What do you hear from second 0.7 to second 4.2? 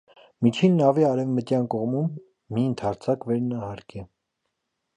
նավի արևմտյան կողմում մի ընդարձակ վերնահարկ է։